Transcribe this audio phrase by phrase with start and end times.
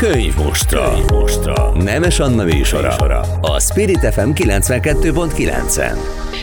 [0.00, 0.92] Könyvmostra.
[0.94, 1.82] Könyvmostra.
[1.82, 2.96] Nemes Anna műsora.
[3.40, 5.96] A Spirit FM 92.9-en.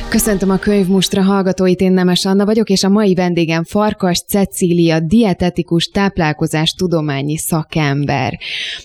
[0.09, 5.85] Köszöntöm a könyvmustra hallgatóit, én Nemes Anna vagyok, és a mai vendégem Farkas Cecília, dietetikus
[5.85, 8.37] táplálkozás tudományi szakember.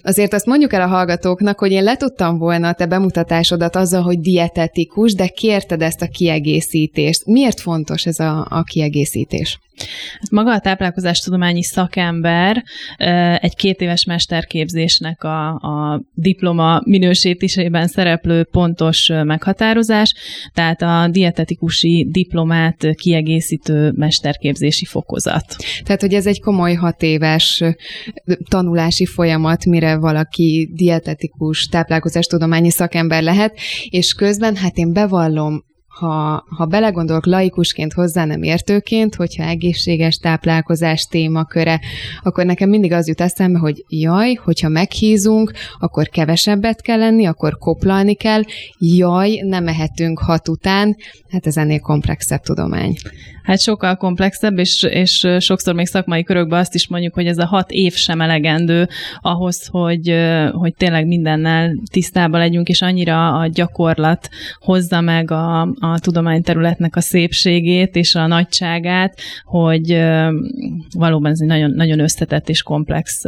[0.02, 4.20] Azért azt mondjuk el a hallgatóknak, hogy én letudtam volna a te bemutatásodat azzal, hogy
[4.20, 7.26] dietetikus, de kérted ezt a kiegészítést.
[7.26, 9.58] Miért fontos ez a, a kiegészítés?
[10.20, 12.62] Hát maga a táplálkozástudományi szakember
[13.40, 20.14] egy két éves mesterképzésnek a, a diploma minősítésében szereplő pontos meghatározás,
[20.54, 25.56] tehát a dietetikusi diplomát kiegészítő mesterképzési fokozat.
[25.84, 27.62] Tehát, hogy ez egy komoly hat éves
[28.48, 36.64] tanulási folyamat, mire valaki dietetikus táplálkozástudományi szakember lehet, és közben, hát én bevallom, ha, ha
[36.66, 41.80] belegondolok laikusként hozzá nem értőként, hogyha egészséges táplálkozás témaköre,
[42.22, 47.58] akkor nekem mindig az jut eszembe, hogy jaj, hogyha meghízunk, akkor kevesebbet kell lenni, akkor
[47.58, 48.42] koplalni kell,
[48.78, 50.96] jaj, nem mehetünk hat után,
[51.30, 52.96] hát ez ennél komplexebb tudomány.
[53.42, 57.46] Hát sokkal komplexebb, és, és sokszor még szakmai körökben azt is mondjuk, hogy ez a
[57.46, 58.88] hat év sem elegendő
[59.20, 60.14] ahhoz, hogy,
[60.52, 64.28] hogy tényleg mindennel tisztában legyünk, és annyira a gyakorlat
[64.60, 70.02] hozza meg a, a tudományterületnek a szépségét és a nagyságát, hogy
[70.96, 73.22] valóban ez egy nagyon, nagyon összetett és komplex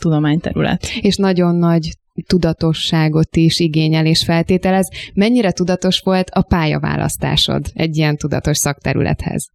[0.00, 0.86] tudományterület.
[1.00, 1.90] És nagyon nagy
[2.26, 4.88] tudatosságot is igényel és feltételez.
[5.14, 9.50] Mennyire tudatos volt a pályaválasztásod egy ilyen tudatos szakterülethez?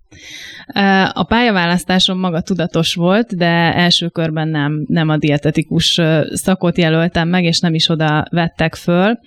[1.13, 6.01] A pályaválasztásom maga tudatos volt, de első körben nem, nem a dietetikus
[6.33, 9.19] szakot jelöltem meg, és nem is oda vettek föl.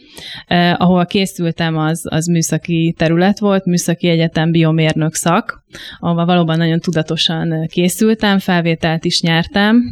[0.77, 5.65] Ahol készültem, az, az műszaki terület volt, műszaki egyetem biomérnök szak,
[5.99, 9.83] ahol valóban nagyon tudatosan készültem, felvételt is nyertem,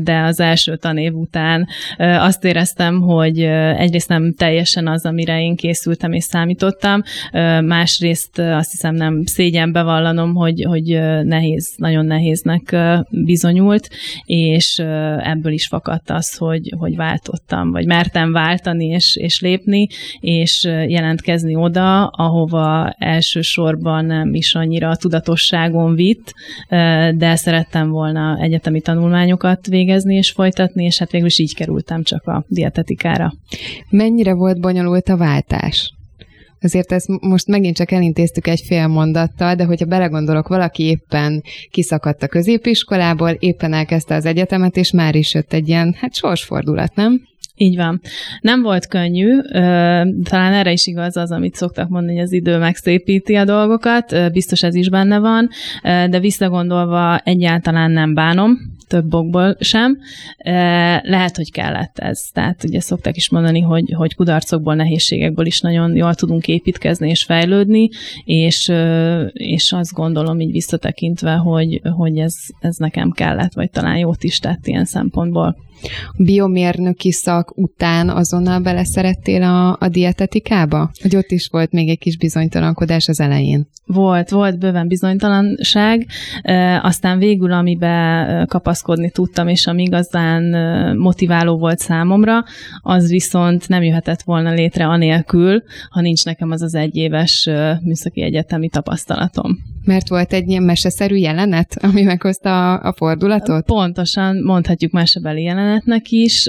[0.00, 3.40] de az első tanév után azt éreztem, hogy
[3.76, 7.02] egyrészt nem teljesen az, amire én készültem és számítottam,
[7.64, 10.84] másrészt azt hiszem nem szégyen bevallanom, hogy, hogy
[11.22, 12.76] nehéz, nagyon nehéznek
[13.10, 13.88] bizonyult,
[14.24, 14.78] és
[15.18, 19.86] ebből is fakadt az, hogy, hogy váltottam, vagy mertem váltani és, és lépni,
[20.20, 26.32] és jelentkezni oda, ahova elsősorban nem is annyira tudatosságon vitt,
[27.14, 32.26] de szerettem volna egyetemi tanulmányokat végezni és folytatni, és hát végül is így kerültem csak
[32.26, 33.32] a dietetikára.
[33.90, 35.92] Mennyire volt bonyolult a váltás?
[36.60, 42.22] Azért ezt most megint csak elintéztük egy fél mondattal, de hogyha belegondolok, valaki éppen kiszakadt
[42.22, 47.20] a középiskolából, éppen elkezdte az egyetemet, és már is jött egy ilyen, hát sorsfordulat, nem?
[47.60, 48.00] Így van.
[48.40, 49.40] Nem volt könnyű,
[50.22, 54.62] talán erre is igaz az, amit szoktak mondani, hogy az idő megszépíti a dolgokat, biztos
[54.62, 55.48] ez is benne van,
[55.82, 58.58] de visszagondolva egyáltalán nem bánom,
[58.88, 59.98] több okból sem.
[61.02, 62.20] Lehet, hogy kellett ez.
[62.32, 67.22] Tehát ugye szokták is mondani, hogy, hogy kudarcokból, nehézségekből is nagyon jól tudunk építkezni és
[67.22, 67.88] fejlődni,
[68.24, 68.72] és,
[69.32, 74.38] és azt gondolom így visszatekintve, hogy, hogy ez, ez nekem kellett, vagy talán jót is
[74.38, 75.56] tett ilyen szempontból
[76.16, 80.90] biomérnöki szak után azonnal beleszerettél a, a dietetikába?
[81.02, 83.68] Hogy ott is volt még egy kis bizonytalankodás az elején?
[83.86, 86.06] Volt, volt bőven bizonytalanság,
[86.82, 90.42] aztán végül, amiben kapaszkodni tudtam, és ami igazán
[90.96, 92.44] motiváló volt számomra,
[92.80, 97.48] az viszont nem jöhetett volna létre anélkül, ha nincs nekem az az egyéves
[97.82, 99.58] műszaki egyetemi tapasztalatom.
[99.88, 103.64] Mert volt egy ilyen meseszerű jelenet, ami meghozta a, a fordulatot?
[103.64, 106.46] Pontosan, mondhatjuk mesebeli jelenetnek is.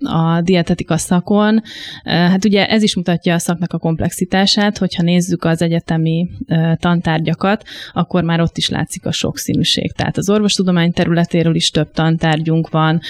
[0.00, 1.62] A dietetika szakon,
[2.04, 6.28] hát ugye ez is mutatja a szaknak a komplexitását, hogyha nézzük az egyetemi
[6.74, 7.62] tantárgyakat,
[7.92, 9.92] akkor már ott is látszik a sokszínűség.
[9.92, 13.00] Tehát az orvostudomány területéről is több tantárgyunk van,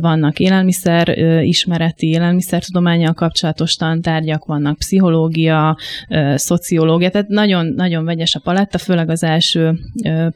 [0.00, 5.76] vannak élelmiszer ismereti, élelmiszertudományjal kapcsolatos tantárgyak, vannak pszichológia,
[6.34, 9.78] szociológia, tehát nagyon, nagyon vegyes a paletta, főleg az első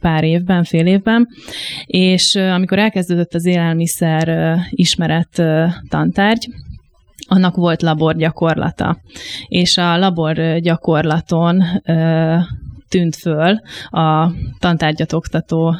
[0.00, 1.28] pár évben, fél évben,
[1.86, 5.42] és amikor elkezdődött az élelmiszer ismeret
[5.88, 6.48] tantárgy,
[7.28, 8.98] annak volt labor gyakorlata.
[9.48, 11.62] És a labor gyakorlaton
[12.92, 13.60] tűnt föl
[13.90, 15.74] a tantárgyat oktató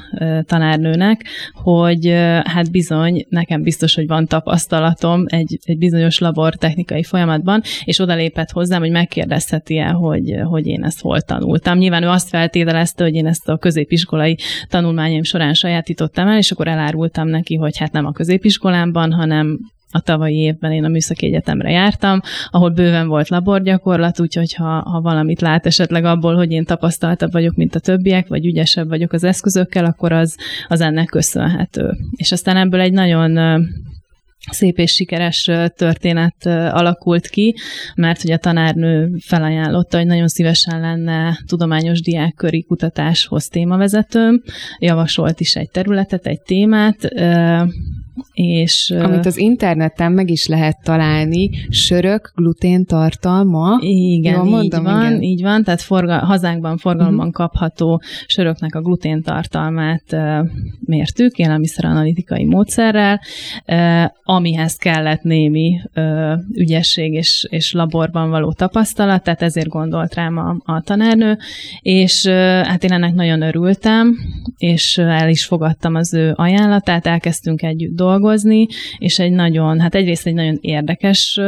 [0.44, 2.06] tanárnőnek, hogy
[2.44, 8.50] hát bizony, nekem biztos, hogy van tapasztalatom egy, egy bizonyos labor technikai folyamatban, és odalépett
[8.50, 11.79] hozzám, hogy megkérdezheti-e, hogy, hogy én ezt hol tanultam.
[11.79, 14.38] Nyilván ő azt feltételezte, hogy én ezt a középiskolai
[14.69, 19.59] tanulmányaim során sajátítottam el, és akkor elárultam neki, hogy hát nem a középiskolámban, hanem
[19.93, 25.00] a tavalyi évben én a Műszaki Egyetemre jártam, ahol bőven volt laborgyakorlat, úgyhogy ha, ha
[25.00, 29.25] valamit lát esetleg abból, hogy én tapasztaltabb vagyok, mint a többiek, vagy ügyesebb vagyok az
[29.25, 30.37] eszközökkel, akkor az,
[30.69, 31.97] az ennek köszönhető.
[32.17, 33.39] És aztán ebből egy nagyon
[34.50, 37.55] szép és sikeres történet alakult ki,
[37.95, 44.43] mert hogy a tanárnő felajánlotta, hogy nagyon szívesen lenne tudományos diákköri kutatáshoz témavezetőm,
[44.79, 47.09] javasolt is egy területet, egy témát,
[48.32, 53.79] és, Amit az interneten meg is lehet találni, sörök, glutén tartalma.
[53.81, 55.23] Igen, Jól mondom, így van, igen.
[55.23, 57.32] így van, tehát forga, hazánkban forgalomban uh-huh.
[57.32, 60.49] kapható söröknek a glutén tartalmát uh,
[60.81, 63.20] mértük élelmiszeranalitikai módszerrel,
[63.67, 70.37] uh, amihez kellett némi uh, ügyesség és, és laborban való tapasztalat, tehát ezért gondolt rám
[70.37, 71.38] a, a tanárnő,
[71.81, 72.35] és uh,
[72.67, 74.17] hát én ennek nagyon örültem,
[74.56, 78.66] és el is fogadtam az ő ajánlatát, elkezdtünk együtt dolgozni,
[78.99, 81.40] és egy nagyon, hát egyrészt egy nagyon érdekes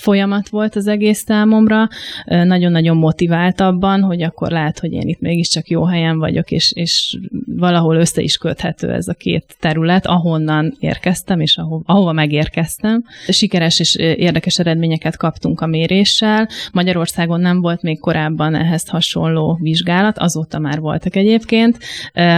[0.00, 1.88] folyamat volt az egész számomra,
[2.24, 7.18] nagyon-nagyon motivált abban, hogy akkor lát, hogy én itt mégiscsak jó helyen vagyok, és, és
[7.56, 13.04] valahol össze is köthető ez a két terület, ahonnan érkeztem, és aho- ahova megérkeztem.
[13.28, 16.48] Sikeres és érdekes eredményeket kaptunk a méréssel.
[16.72, 21.78] Magyarországon nem volt még korábban ehhez hasonló vizsgálat, azóta már voltak egyébként.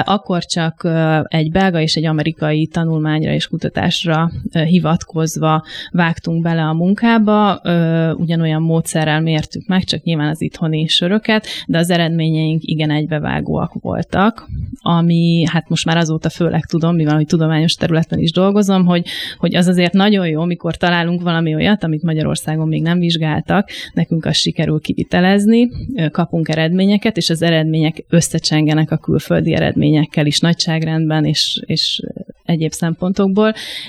[0.05, 0.89] Akkor csak
[1.29, 7.61] egy belga és egy amerikai tanulmányra és kutatásra hivatkozva vágtunk bele a munkába,
[8.17, 14.49] ugyanolyan módszerrel mértük meg, csak nyilván az itthoni söröket, de az eredményeink igen egybevágóak voltak,
[14.81, 19.07] ami hát most már azóta főleg tudom, mivel hogy tudományos területen is dolgozom, hogy,
[19.39, 24.25] hogy az azért nagyon jó, mikor találunk valami olyat, amit Magyarországon még nem vizsgáltak, nekünk
[24.25, 25.71] azt sikerül kivitelezni,
[26.11, 32.01] kapunk eredményeket, és az eredmények összecsengenek a külföldi eredményekkel is nagyságrendben, és, és
[32.45, 33.24] egyéb szempontokból.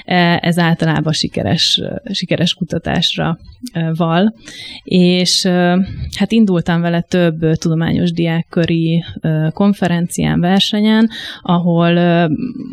[0.06, 3.38] E, ez általában sikeres, sikeres kutatásra
[3.74, 4.36] e, val.
[4.84, 5.78] És e,
[6.18, 9.04] hát indultam vele több tudományos diákköri
[9.50, 11.10] konferencián, versenyen,
[11.42, 11.98] ahol,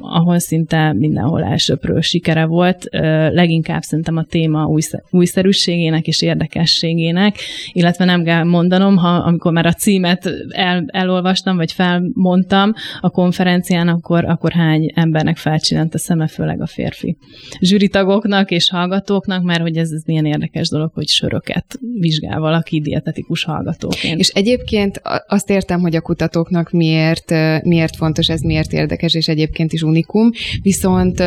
[0.00, 2.88] ahol szinte mindenhol elsőprő sikere volt.
[3.32, 4.68] Leginkább szerintem a téma
[5.10, 7.36] újszerűségének és érdekességének,
[7.72, 13.88] illetve nem kell mondanom, ha amikor már a címet el, elolvastam, vagy felmondtam a konferencián,
[13.88, 17.16] akkor, akkor hány embernek felcsináltam csillant a szeme, főleg a férfi
[17.60, 23.44] zsűritagoknak és hallgatóknak, mert hogy ez, ez milyen érdekes dolog, hogy söröket vizsgál valaki dietetikus
[23.44, 24.18] hallgatóként.
[24.18, 27.30] És egyébként azt értem, hogy a kutatóknak miért,
[27.64, 30.30] miért fontos ez, miért érdekes, és egyébként is unikum,
[30.62, 31.22] viszont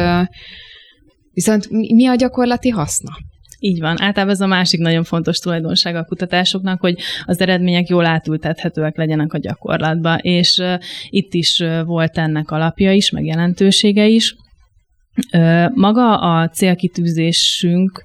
[1.34, 3.12] Viszont mi a gyakorlati haszna?
[3.60, 4.02] Így van.
[4.02, 6.96] Általában ez a másik nagyon fontos tulajdonság a kutatásoknak, hogy
[7.26, 10.64] az eredmények jól átültethetőek legyenek a gyakorlatba, és
[11.10, 14.36] itt is volt ennek alapja is, meg jelentősége is.
[15.74, 18.04] Maga a célkitűzésünk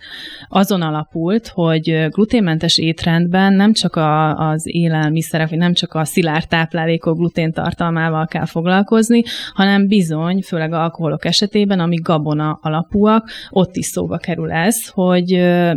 [0.49, 6.49] azon alapult, hogy gluténmentes étrendben nem csak a, az élelmiszerek, vagy nem csak a szilárd
[6.49, 9.23] táplálékok glutén tartalmával kell foglalkozni,
[9.53, 15.27] hanem bizony, főleg alkoholok esetében, ami gabona alapúak, ott is szóba kerül ez, hogy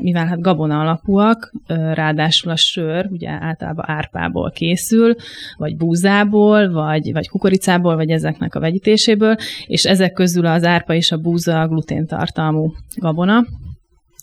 [0.01, 1.53] mivel hát gabona alapúak,
[1.93, 5.15] ráadásul a sör ugye általában árpából készül,
[5.57, 9.35] vagy búzából, vagy, vagy kukoricából, vagy ezeknek a vegyítéséből,
[9.65, 13.45] és ezek közül az árpa és a búza gluténtartalmú gabona,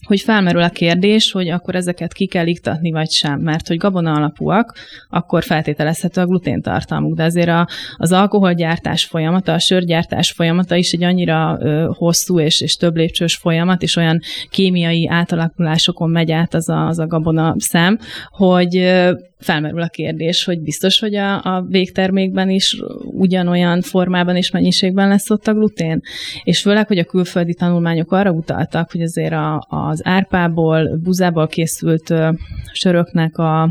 [0.06, 4.12] hogy felmerül a kérdés, hogy akkor ezeket ki kell iktatni, vagy sem, mert hogy gabona
[4.12, 4.74] alapúak,
[5.08, 11.02] akkor feltételezhető a gluténtartalmuk, de azért a, az alkoholgyártás folyamata, a sörgyártás folyamata is egy
[11.02, 16.68] annyira ö, hosszú és, és több lépcsős folyamat, és olyan kémiai átalakulásokon megy át az
[16.68, 17.98] a, az a gabona szem,
[18.30, 24.50] hogy ö, felmerül a kérdés, hogy biztos, hogy a, a végtermékben is ugyanolyan formában és
[24.50, 26.00] mennyiségben lesz ott a glutén.
[26.44, 32.10] És főleg, hogy a külföldi tanulmányok arra utaltak, hogy azért a, az árpából, buzából készült
[32.10, 32.30] ö,
[32.72, 33.70] söröknek a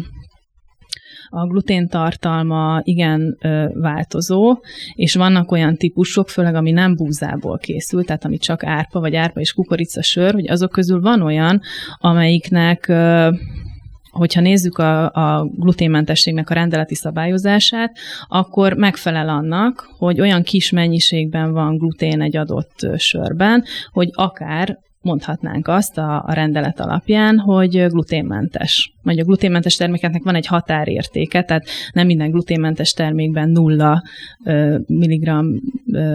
[1.31, 4.57] a glutén tartalma igen ö, változó,
[4.93, 9.39] és vannak olyan típusok, főleg ami nem búzából készült, tehát ami csak árpa, vagy árpa
[9.39, 11.61] és kukorica sör, hogy azok közül van olyan,
[11.97, 13.29] amelyiknek ö,
[14.19, 17.97] hogyha nézzük a, a gluténmentességnek a rendeleti szabályozását,
[18.27, 25.67] akkor megfelel annak, hogy olyan kis mennyiségben van glutén egy adott sörben, hogy akár mondhatnánk
[25.67, 31.65] azt a, a rendelet alapján, hogy gluténmentes vagy a gluténmentes termékeknek van egy határértéke, tehát
[31.93, 34.03] nem minden gluténmentes termékben nulla
[34.87, 35.47] milligram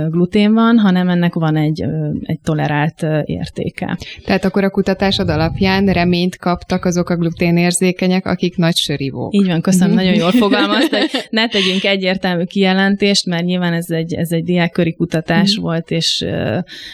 [0.09, 1.85] glutén van, hanem ennek van egy,
[2.23, 3.99] egy tolerált értéke.
[4.25, 9.35] Tehát akkor a kutatásod alapján reményt kaptak azok a gluténérzékenyek, akik nagy sörivók.
[9.35, 14.15] Így van, köszönöm, nagyon jól fogalmazta, hogy ne tegyünk egyértelmű kijelentést, mert nyilván ez egy,
[14.15, 15.63] ez egy diákköri kutatás mm.
[15.63, 16.27] volt, és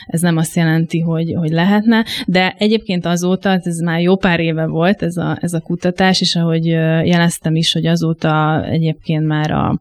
[0.07, 1.51] ez nem azt jelenti, hogy, hogy
[1.87, 6.21] lehetne, de egyébként azóta, ez már jó pár éve volt ez a, ez a kutatás,
[6.21, 6.67] és ahogy
[7.05, 9.79] jeleztem is, hogy azóta egyébként már a,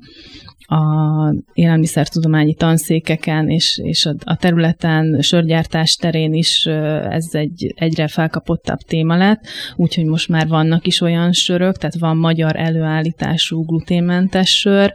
[0.70, 6.66] a élelmiszertudományi tanszékeken és, és a, a területen, sörgyártás terén is
[7.10, 12.18] ez egy egyre felkapottabb téma lett, úgyhogy most már vannak is olyan sörök, tehát van
[12.18, 14.94] magyar előállítású gluténmentes sör,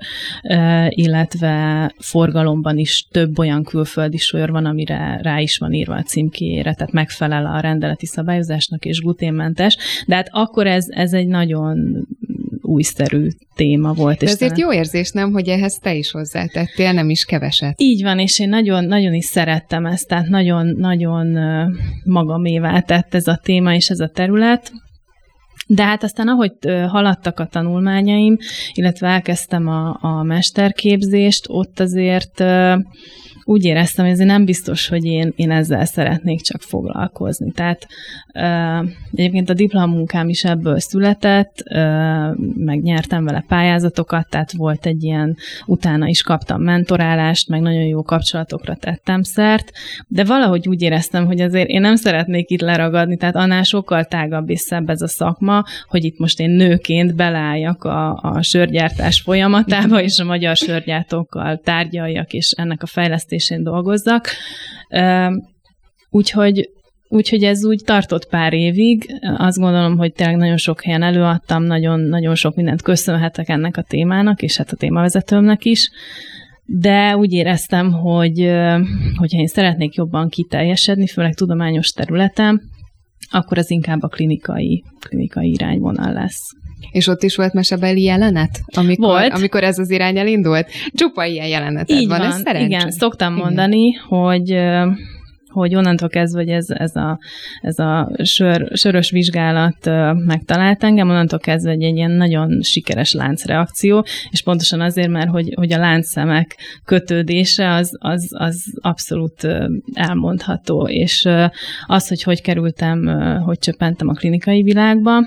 [0.88, 6.74] illetve forgalomban is több olyan külföldi sör van, amire rá is van írva a címkéjére,
[6.74, 9.76] tehát megfelel a rendeleti szabályozásnak és gluténmentes,
[10.06, 12.06] de hát akkor ez, ez egy nagyon
[12.64, 14.18] újszerű téma volt.
[14.18, 14.72] De és azért talán...
[14.72, 17.80] jó érzés, nem, hogy ehhez te is hozzátettél, nem is keveset.
[17.80, 21.38] Így van, és én nagyon, nagyon is szerettem ezt, tehát nagyon, nagyon
[22.04, 24.72] magamévá tett ez a téma és ez a terület.
[25.66, 26.52] De hát aztán, ahogy
[26.88, 28.36] haladtak a tanulmányaim,
[28.72, 32.42] illetve elkezdtem a, a mesterképzést, ott azért
[33.44, 37.52] úgy éreztem, hogy ez nem biztos, hogy én, én ezzel szeretnék csak foglalkozni.
[37.52, 37.86] Tehát
[39.12, 41.62] egyébként a diplomunkám is ebből született,
[42.56, 48.74] megnyertem vele pályázatokat, tehát volt egy ilyen, utána is kaptam mentorálást, meg nagyon jó kapcsolatokra
[48.74, 49.72] tettem szert,
[50.08, 54.50] de valahogy úgy éreztem, hogy azért én nem szeretnék itt leragadni, tehát annál sokkal tágabb
[54.50, 55.53] és szebb ez a szakma,
[55.86, 62.32] hogy itt most én nőként beleálljak a, a sörgyártás folyamatába, és a magyar sörgyártókkal tárgyaljak,
[62.32, 64.28] és ennek a fejlesztés fejlesztésén dolgozzak.
[66.10, 66.68] Úgyhogy
[67.08, 69.06] Úgyhogy ez úgy tartott pár évig.
[69.36, 73.82] Azt gondolom, hogy tényleg nagyon sok helyen előadtam, nagyon, nagyon sok mindent köszönhetek ennek a
[73.82, 75.90] témának, és hát a témavezetőmnek is.
[76.64, 78.38] De úgy éreztem, hogy
[79.16, 82.62] hogyha én szeretnék jobban kiteljesedni, főleg tudományos területen,
[83.34, 86.52] akkor az inkább a klinikai, klinikai irányvonal lesz.
[86.90, 89.32] És ott is volt mesebeli jelenet, amikor, volt.
[89.32, 90.66] amikor ez az irány elindult?
[90.92, 92.66] Csupa ilyen jeleneted Így van, van, ez szerencsé.
[92.66, 93.44] Igen, szoktam igen.
[93.44, 94.50] mondani, hogy
[95.54, 97.18] hogy onnantól kezdve, hogy ez, ez a,
[97.60, 104.04] ez a sör, sörös vizsgálat megtalált engem, onnantól kezdve egy, egy ilyen nagyon sikeres láncreakció,
[104.30, 109.48] és pontosan azért, mert hogy, hogy a láncszemek kötődése az, az, az abszolút
[109.92, 111.28] elmondható, és
[111.86, 113.06] az, hogy hogy kerültem,
[113.44, 115.22] hogy csöppentem a klinikai világba,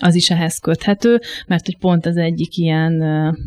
[0.00, 3.02] az is ehhez köthető, mert hogy pont az egyik ilyen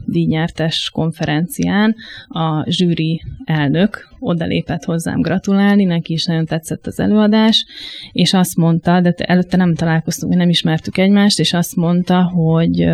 [0.06, 1.96] díjnyertes konferencián
[2.28, 7.66] a zsűri elnök odalépett hozzám gratulálni, neki is nagyon tetszett az előadás,
[8.12, 12.86] és azt mondta, de előtte nem találkoztunk, nem ismertük egymást, és azt mondta, hogy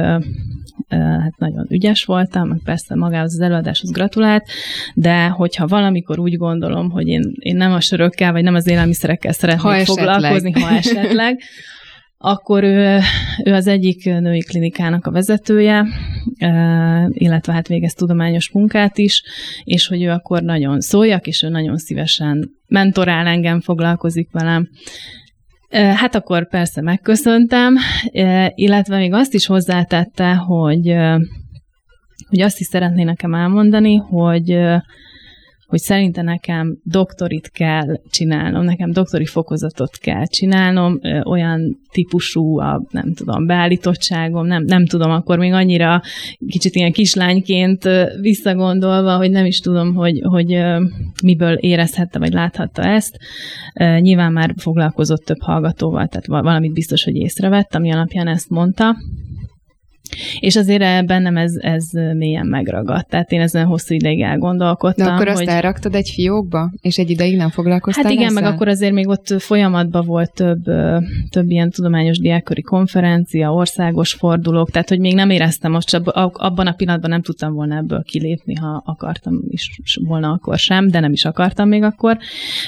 [0.98, 4.46] hát nagyon ügyes voltam, meg persze magához az előadáshoz gratulált,
[4.94, 9.32] de hogyha valamikor úgy gondolom, hogy én, én nem a sörökkel, vagy nem az élelmiszerekkel
[9.32, 11.40] szeretnék ha foglalkozni, ha esetleg,
[12.22, 13.00] akkor ő,
[13.44, 15.86] ő az egyik női klinikának a vezetője,
[17.10, 19.24] illetve hát végez tudományos munkát is,
[19.64, 24.70] és hogy ő akkor nagyon szóljak, és ő nagyon szívesen mentorál engem, foglalkozik velem.
[25.72, 27.78] Hát akkor persze megköszöntem,
[28.56, 30.94] illetve még azt is hozzátette, hogy,
[32.30, 34.58] hogy azt is szeretné nekem elmondani, hogy
[35.70, 43.14] hogy szerinte nekem doktorit kell csinálnom, nekem doktori fokozatot kell csinálnom, olyan típusú a, nem
[43.14, 46.02] tudom, beállítottságom, nem, nem tudom, akkor még annyira
[46.48, 47.90] kicsit ilyen kislányként
[48.22, 50.64] visszagondolva, hogy nem is tudom, hogy, hogy
[51.24, 53.18] miből érezhette, vagy láthatta ezt.
[54.00, 58.96] Nyilván már foglalkozott több hallgatóval, tehát valamit biztos, hogy észrevett, ami alapján ezt mondta.
[60.40, 63.10] És azért bennem ez, ez mélyen megragadt.
[63.10, 65.06] Tehát én ezen hosszú ideig elgondolkodtam.
[65.06, 65.48] De akkor azt hogy...
[65.48, 68.42] elraktad egy fiókba, és egy ideig nem foglalkoztál Hát igen, ezzel?
[68.42, 70.64] meg akkor azért még ott folyamatban volt több,
[71.30, 75.94] több ilyen tudományos diákköri konferencia, országos fordulók, tehát hogy még nem éreztem most,
[76.34, 81.00] abban a pillanatban nem tudtam volna ebből kilépni, ha akartam is volna akkor sem, de
[81.00, 82.18] nem is akartam még akkor.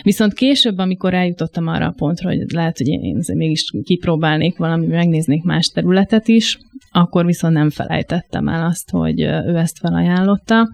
[0.03, 5.43] Viszont később, amikor eljutottam arra a pontra, hogy lehet, hogy én mégis kipróbálnék valami, megnéznék
[5.43, 6.59] más területet is,
[6.91, 10.67] akkor viszont nem felejtettem el azt, hogy ő ezt felajánlotta,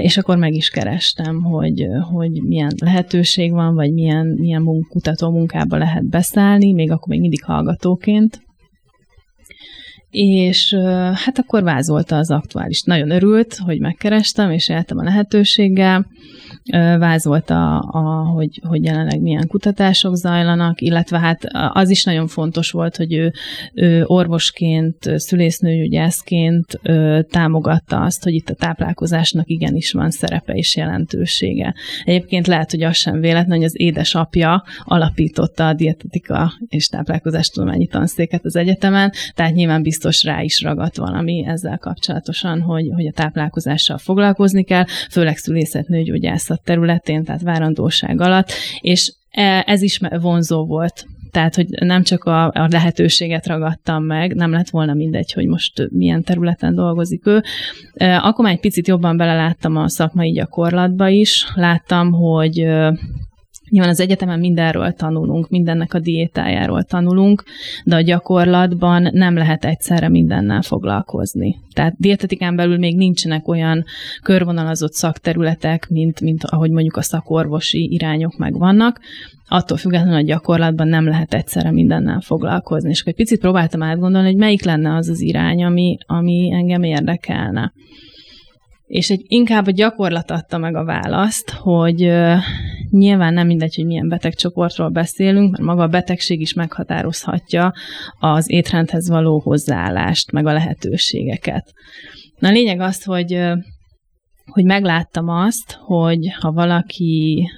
[0.00, 5.76] és akkor meg is kerestem, hogy, hogy milyen lehetőség van, vagy milyen, milyen kutató munkába
[5.76, 8.40] lehet beszállni, még akkor még mindig hallgatóként.
[10.10, 10.74] És
[11.14, 12.82] hát akkor vázolta az aktuális.
[12.82, 16.06] Nagyon örült, hogy megkerestem, és éltem a lehetőséggel
[16.98, 22.96] vázolta, a, hogy, hogy jelenleg milyen kutatások zajlanak, illetve hát az is nagyon fontos volt,
[22.96, 23.32] hogy ő,
[23.74, 26.80] ő orvosként, szülésznőgyászként
[27.30, 31.74] támogatta azt, hogy itt a táplálkozásnak igenis van szerepe és jelentősége.
[32.04, 38.44] Egyébként lehet, hogy az sem véletlen, hogy az édesapja alapította a dietetika és táplálkozástudományi tanszéket
[38.44, 43.98] az egyetemen, tehát nyilván biztos rá is ragadt valami ezzel kapcsolatosan, hogy, hogy a táplálkozással
[43.98, 45.36] foglalkozni kell, főleg
[46.58, 52.24] szülészetnőgyógyászat területén, tehát várandóság alatt, és e, ez is vonzó volt Tehát, hogy nem csak
[52.24, 57.42] a, a lehetőséget ragadtam meg, nem lett volna mindegy, hogy most milyen területen dolgozik ő.
[57.98, 61.46] Akkor már egy picit jobban beleláttam a szakmai gyakorlatba is.
[61.54, 62.66] Láttam, hogy
[63.68, 67.44] Nyilván az egyetemen mindenről tanulunk, mindennek a diétájáról tanulunk,
[67.84, 71.56] de a gyakorlatban nem lehet egyszerre mindennel foglalkozni.
[71.72, 73.84] Tehát dietetikán belül még nincsenek olyan
[74.22, 79.00] körvonalazott szakterületek, mint, mint ahogy mondjuk a szakorvosi irányok megvannak.
[79.48, 82.90] Attól függetlenül a gyakorlatban nem lehet egyszerre mindennel foglalkozni.
[82.90, 86.82] És akkor egy picit próbáltam átgondolni, hogy melyik lenne az az irány, ami, ami engem
[86.82, 87.72] érdekelne.
[88.88, 92.36] És egy, inkább a gyakorlat adta meg a választ, hogy uh,
[92.90, 97.72] nyilván nem mindegy, hogy milyen betegcsoportról beszélünk, mert maga a betegség is meghatározhatja
[98.18, 101.72] az étrendhez való hozzáállást, meg a lehetőségeket.
[102.38, 103.58] Na a lényeg az, hogy uh,
[104.48, 107.48] hogy megláttam azt, hogy ha valaki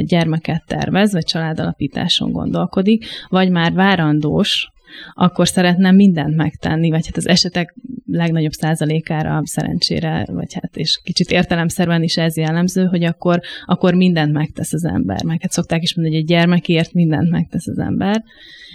[0.00, 4.68] gyermeket tervez, vagy családalapításon gondolkodik, vagy már várandós,
[5.14, 7.74] akkor szeretném mindent megtenni, vagy hát az esetek
[8.06, 14.32] legnagyobb százalékára szerencsére, vagy hát és kicsit értelemszerűen is ez jellemző, hogy akkor, akkor mindent
[14.32, 15.24] megtesz az ember.
[15.24, 18.22] Meg hát szokták is mondani, hogy egy gyermekért mindent megtesz az ember.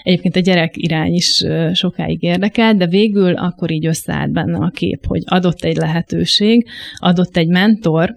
[0.04, 5.06] Egyébként a gyerek irány is sokáig érdekel, de végül akkor így összeállt bennem a kép,
[5.06, 8.16] hogy adott egy lehetőség, adott egy mentor,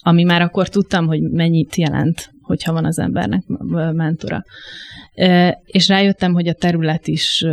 [0.00, 3.42] ami már akkor tudtam, hogy mennyit jelent, hogyha van az embernek
[3.92, 4.44] mentora.
[5.64, 7.44] És rájöttem, hogy a terület is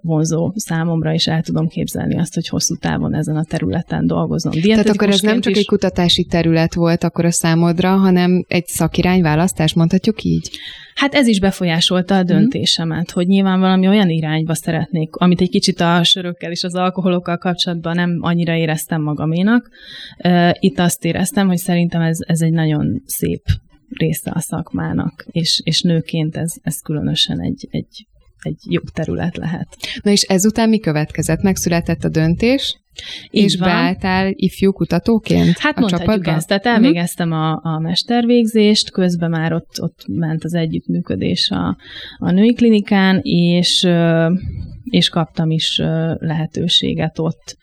[0.00, 4.52] vonzó számomra, és el tudom képzelni azt, hogy hosszú távon ezen a területen dolgozom.
[4.52, 5.58] Tehát akkor ez nem csak is...
[5.58, 10.50] egy kutatási terület volt akkor a számodra, hanem egy szakirányválasztás, mondhatjuk így?
[10.94, 12.26] Hát ez is befolyásolta a mhm.
[12.26, 17.38] döntésemet, hogy nyilván valami olyan irányba szeretnék, amit egy kicsit a sörökkel és az alkoholokkal
[17.38, 19.68] kapcsolatban nem annyira éreztem magaménak.
[20.52, 23.42] Itt azt éreztem, hogy szerintem ez, ez egy nagyon szép
[23.98, 28.06] része a szakmának, és, és nőként ez, ez különösen egy, egy,
[28.42, 29.76] egy jobb terület lehet.
[30.02, 31.42] Na és ezután mi következett?
[31.42, 32.80] Megszületett a döntés,
[33.30, 33.68] így és van.
[33.68, 36.36] beálltál ifjú kutatóként Hát a mondhatjuk csapatba?
[36.36, 36.48] ezt.
[36.48, 36.74] Tehát mhm.
[36.74, 41.76] elvégeztem a, a mestervégzést, közben már ott, ott ment az együttműködés a,
[42.18, 43.88] a női klinikán, és,
[44.90, 45.78] és kaptam is
[46.18, 47.58] lehetőséget ott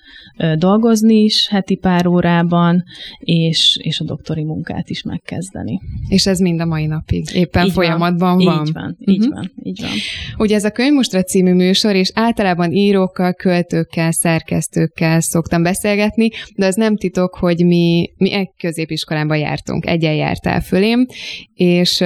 [0.58, 2.84] dolgozni is heti pár órában,
[3.20, 5.80] és, és a doktori munkát is megkezdeni.
[6.08, 8.46] És ez mind a mai napig éppen így folyamatban van.
[8.46, 8.66] van.
[8.66, 9.36] Így van, így uh-huh.
[9.36, 9.92] van, így van.
[10.38, 16.76] Ugye ez a Könyvmustra című műsor, és általában írókkal, költőkkel, szerkesztőkkel szoktam beszélgetni, de az
[16.76, 21.06] nem titok, hogy mi, mi egy középiskolában jártunk, egyen jártál fölém,
[21.54, 22.04] és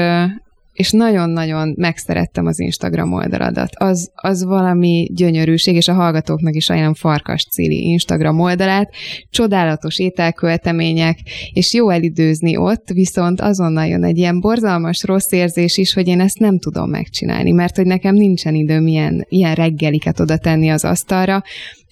[0.74, 3.70] és nagyon-nagyon megszerettem az Instagram oldaladat.
[3.76, 8.94] Az, az valami gyönyörűség, és a hallgatóknak is ajánlom Farkas Cili Instagram oldalát.
[9.30, 11.18] Csodálatos ételköltemények,
[11.54, 16.20] és jó elidőzni ott, viszont azonnal jön egy ilyen borzalmas rossz érzés is, hogy én
[16.20, 20.86] ezt nem tudom megcsinálni, mert hogy nekem nincsen időm ilyen, ilyen reggeliket oda tenni az
[20.86, 21.44] asztalra.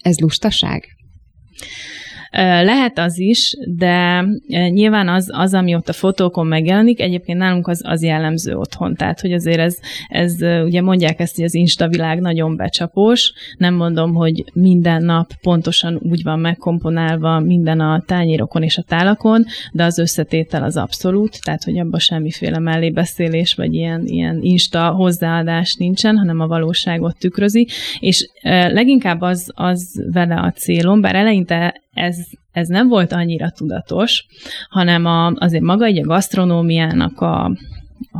[0.02, 0.84] Ez lustaság?
[2.32, 7.82] Lehet az is, de nyilván az, az ami ott a fotókon megjelenik, egyébként nálunk az,
[7.84, 8.94] az jellemző otthon.
[8.94, 13.32] Tehát, hogy azért ez, ez, ugye mondják ezt, hogy az Insta világ nagyon becsapós.
[13.56, 19.44] Nem mondom, hogy minden nap pontosan úgy van megkomponálva minden a tányérokon és a tálakon,
[19.72, 25.74] de az összetétel az abszolút, tehát, hogy abban semmiféle mellébeszélés, vagy ilyen, ilyen Insta hozzáadás
[25.74, 28.28] nincsen, hanem a valóságot tükrözi, és
[28.72, 32.19] leginkább az, az vele a célom, bár eleinte ez,
[32.52, 34.26] ez nem volt annyira tudatos,
[34.68, 37.56] hanem a, azért maga egy a gasztronómiának a,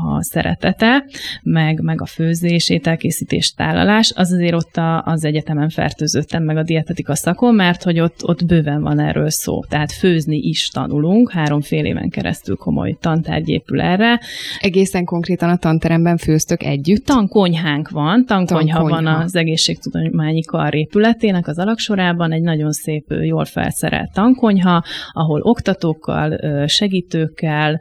[0.04, 1.04] a szeretete,
[1.42, 6.62] meg, meg a főzés, ételkészítés, tálalás, az azért ott a, az egyetemen fertőzöttem meg a
[6.62, 9.64] dietetika szakon, mert hogy ott, ott bőven van erről szó.
[9.64, 14.20] Tehát főzni is tanulunk, három fél éven keresztül komoly tantárgy épül erre.
[14.58, 17.04] Egészen konkrétan a tanteremben főztök együtt?
[17.06, 19.02] Tankonyhánk van, tankonyha, tankonyha.
[19.02, 26.38] van az egészségtudományi kar épületének az alaksorában, egy nagyon szép, jól felszerelt tankonyha, ahol oktatókkal,
[26.66, 27.80] segítőkkel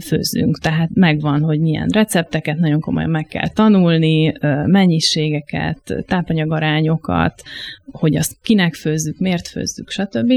[0.00, 0.58] főzünk.
[0.58, 0.88] Tehát
[1.30, 4.32] megvan, hogy milyen recepteket nagyon komolyan meg kell tanulni,
[4.66, 7.42] mennyiségeket, tápanyagarányokat,
[7.90, 10.32] hogy azt kinek főzzük, miért főzzük, stb.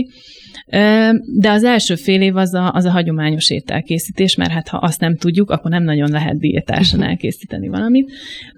[1.40, 5.00] De az első fél év az a, az a hagyományos ételkészítés, mert hát ha azt
[5.00, 8.12] nem tudjuk, akkor nem nagyon lehet diétásan elkészíteni valamit.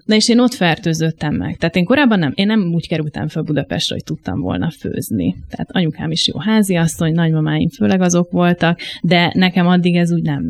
[0.04, 1.56] Na és én ott fertőzöttem meg.
[1.56, 5.36] Tehát én korábban nem, én nem úgy kerültem fel Budapestre, hogy tudtam volna főzni.
[5.50, 10.42] Tehát anyukám is jó háziasszony, nagymamáim főleg azok voltak, de nekem addig ez úgy nem,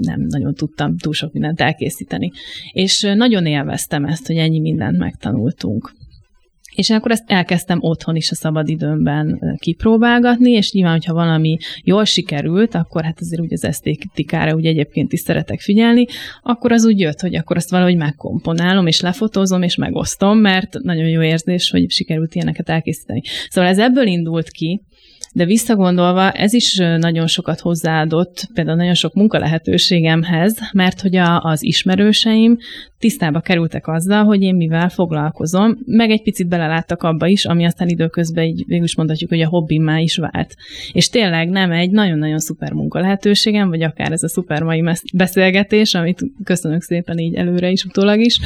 [0.00, 2.30] nem nagyon tudtam túl sok mindent elkészíteni.
[2.72, 5.92] És nagyon élveztem ezt, hogy ennyi mindent megtanultunk
[6.74, 12.74] És akkor ezt elkezdtem otthon is a szabadidőmben kipróbálgatni, és nyilván, hogyha valami jól sikerült,
[12.74, 16.06] akkor hát azért úgy az esztétikára úgy egyébként is szeretek figyelni,
[16.42, 21.08] akkor az úgy jött, hogy akkor azt valahogy megkomponálom, és lefotózom, és megosztom, mert nagyon
[21.08, 23.22] jó érzés, hogy sikerült ilyeneket elkészíteni.
[23.48, 24.82] Szóval ez ebből indult ki,
[25.36, 31.62] de visszagondolva, ez is nagyon sokat hozzáadott, például nagyon sok munkalehetőségemhez, mert hogy a, az
[31.62, 32.58] ismerőseim
[32.98, 37.88] tisztába kerültek azzal, hogy én mivel foglalkozom, meg egy picit beleláttak abba is, ami aztán
[37.88, 40.56] időközben így végül is mondhatjuk, hogy a hobbimá is vált.
[40.92, 46.24] És tényleg nem egy nagyon-nagyon szuper munkalehetőségem, vagy akár ez a szuper mai beszélgetés, amit
[46.44, 48.40] köszönök szépen így előre is, utólag is,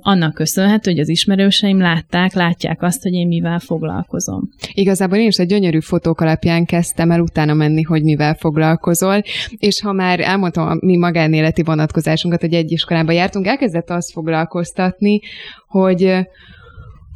[0.00, 4.50] annak köszönhető, hogy az ismerőseim látták, látják azt, hogy én mivel foglalkozom.
[4.72, 9.22] Igazából én is egy gyönyörű fotók alapján kezdtem el utána menni, hogy mivel foglalkozol,
[9.58, 15.20] és ha már elmondtam a mi magánéleti vonatkozásunkat, hogy egy iskolába jártunk, elkezdett azt foglalkoztatni,
[15.66, 16.14] hogy,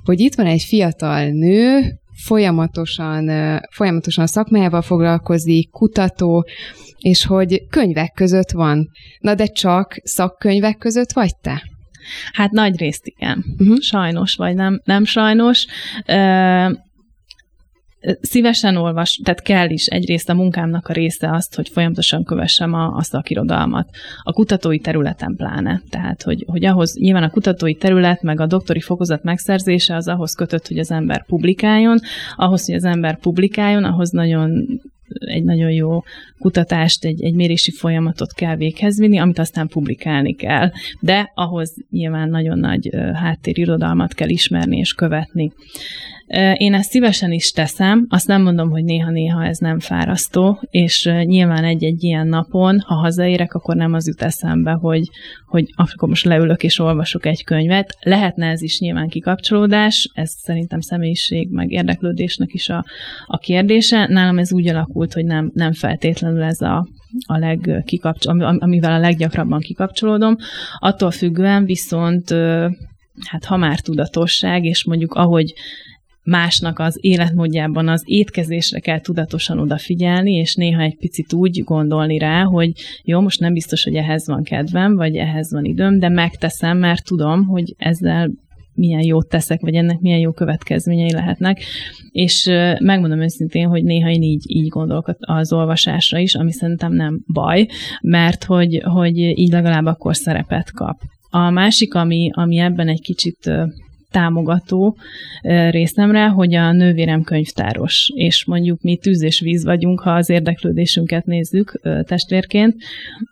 [0.05, 1.81] hogy itt van egy fiatal nő,
[2.25, 3.31] folyamatosan,
[3.71, 6.47] folyamatosan szakmájával foglalkozik, kutató,
[6.99, 8.91] és hogy könyvek között van.
[9.21, 11.63] Na de csak szakkönyvek között vagy te?
[12.33, 13.45] Hát nagy részt igen.
[13.59, 13.79] Uh-huh.
[13.79, 15.67] Sajnos, vagy nem, nem sajnos
[18.21, 22.97] szívesen olvas, tehát kell is egyrészt a munkámnak a része azt, hogy folyamatosan kövessem a,
[22.97, 23.89] a szakirodalmat.
[24.23, 25.83] A kutatói területen pláne.
[25.91, 30.35] Tehát, hogy, hogy ahhoz nyilván a kutatói terület, meg a doktori fokozat megszerzése az ahhoz
[30.35, 31.99] kötött, hogy az ember publikáljon.
[32.37, 34.81] Ahhoz, hogy az ember publikáljon, ahhoz nagyon
[35.19, 36.03] egy nagyon jó
[36.39, 40.71] kutatást, egy, egy mérési folyamatot kell véghez vinni, amit aztán publikálni kell.
[41.01, 45.53] De ahhoz nyilván nagyon nagy háttérirodalmat kell ismerni és követni.
[46.55, 51.65] Én ezt szívesen is teszem, azt nem mondom, hogy néha-néha ez nem fárasztó, és nyilván
[51.65, 55.09] egy-egy ilyen napon, ha hazaérek, akkor nem az jut eszembe, hogy,
[55.47, 57.97] hogy akkor most leülök és olvasok egy könyvet.
[58.01, 62.85] Lehetne ez is nyilván kikapcsolódás, ez szerintem személyiség, meg érdeklődésnek is a,
[63.27, 64.07] a kérdése.
[64.07, 66.89] Nálam ez úgy alakult, hogy nem, nem feltétlenül ez a,
[67.27, 70.37] a legkikapcsol, amivel a leggyakrabban kikapcsolódom.
[70.79, 72.35] Attól függően viszont
[73.21, 75.55] hát ha már tudatosság, és mondjuk ahogy
[76.25, 82.43] másnak az életmódjában az étkezésre kell tudatosan odafigyelni, és néha egy picit úgy gondolni rá,
[82.43, 86.79] hogy jó, most nem biztos, hogy ehhez van kedvem, vagy ehhez van időm, de megteszem,
[86.79, 88.31] mert tudom, hogy ezzel
[88.75, 91.63] milyen jót teszek, vagy ennek milyen jó következményei lehetnek.
[92.11, 92.45] És
[92.79, 97.67] megmondom őszintén, hogy néha én így, így gondolok az olvasásra is, ami szerintem nem baj,
[98.03, 101.01] mert hogy, hogy így legalább akkor szerepet kap.
[101.31, 103.51] A másik, ami, ami ebben egy kicsit
[104.15, 104.97] támogató
[105.71, 111.25] részemre, hogy a nővérem könyvtáros, és mondjuk mi tűz és víz vagyunk, ha az érdeklődésünket
[111.25, 112.75] nézzük testvérként,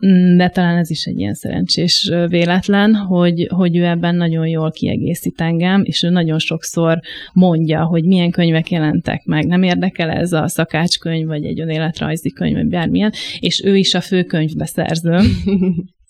[0.06, 4.70] mm, de talán ez is egy ilyen szerencsés véletlen, hogy, hogy ő ebben nagyon jól
[4.70, 7.00] kiegészít engem, és ő nagyon sokszor
[7.32, 9.46] mondja, hogy milyen könyvek jelentek meg.
[9.46, 14.00] Nem érdekel ez a szakácskönyv, vagy egy önéletrajzi könyv, vagy bármilyen, és ő is a
[14.00, 15.18] főkönyvbeszerző.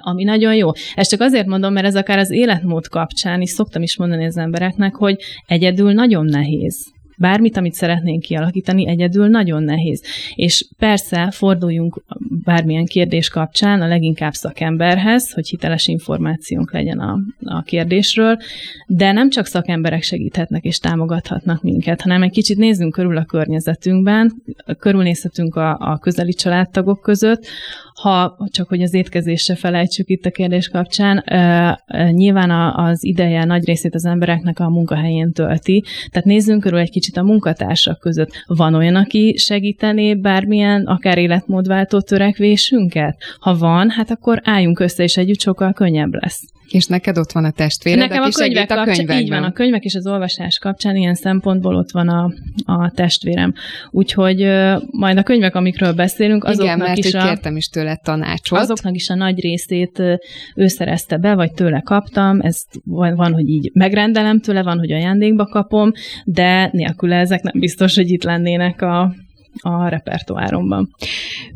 [0.00, 0.70] ami nagyon jó.
[0.94, 4.36] Ezt csak azért mondom, mert ez akár az életmód kapcsán is szoktam is mondani az
[4.36, 10.02] embereknek, hogy egyedül nagyon nehéz bármit, amit szeretnénk kialakítani, egyedül nagyon nehéz.
[10.34, 12.02] És persze forduljunk
[12.44, 18.36] bármilyen kérdés kapcsán a leginkább szakemberhez, hogy hiteles információnk legyen a, a kérdésről,
[18.86, 24.42] de nem csak szakemberek segíthetnek és támogathatnak minket, hanem egy kicsit nézzünk körül a környezetünkben,
[24.78, 27.46] körülnézhetünk a, a közeli családtagok között,
[28.00, 31.24] ha csak hogy az étkezésre felejtsük itt a kérdés kapcsán,
[32.10, 37.16] nyilván az ideje nagy részét az embereknek a munkahelyén tölti, tehát nézzünk körül egy kicsit
[37.16, 38.44] a munkatársak között.
[38.46, 43.16] Van olyan, aki segítené bármilyen, akár életmódváltó törekvésünket?
[43.40, 46.42] Ha van, hát akkor álljunk össze, és együtt sokkal könnyebb lesz.
[46.70, 49.20] És neked ott van a testvéred, Nekem aki a könyvek a könyvekben.
[49.20, 52.32] Így van, a könyvek és az olvasás kapcsán ilyen szempontból ott van a,
[52.64, 53.54] a testvérem.
[53.90, 54.38] Úgyhogy
[54.90, 58.58] majd a könyvek, amikről beszélünk, azoknak Igen, mert is a, kértem is tőle tanácsot.
[58.58, 60.02] Azoknak is a nagy részét
[60.54, 62.40] ő szerezte be, vagy tőle kaptam.
[62.40, 65.92] Ez van, van, hogy így megrendelem tőle, van, hogy ajándékba kapom,
[66.24, 69.14] de nélkül ezek nem biztos, hogy itt lennének a,
[69.60, 70.88] a repertoáromban.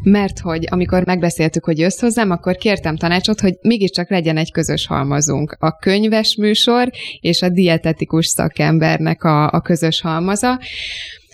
[0.03, 4.87] Mert hogy amikor megbeszéltük, hogy jössz hozzám, akkor kértem tanácsot, hogy mégiscsak legyen egy közös
[4.87, 5.57] halmazunk.
[5.59, 10.61] A könyves műsor és a dietetikus szakembernek a, a közös halmaza.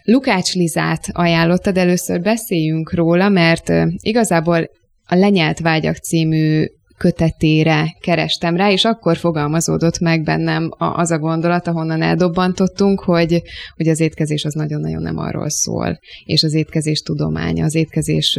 [0.04, 4.70] Lukács Lizát ajánlottad, először beszéljünk róla, mert igazából
[5.06, 6.64] a Lenyelt Vágyak című
[7.00, 13.42] kötetére kerestem rá, és akkor fogalmazódott meg bennem az a gondolat, ahonnan eldobbantottunk, hogy,
[13.76, 18.38] hogy az étkezés az nagyon-nagyon nem arról szól, és az étkezés tudománya, az étkezés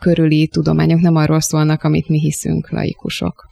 [0.00, 3.49] körüli tudományok nem arról szólnak, amit mi hiszünk, laikusok.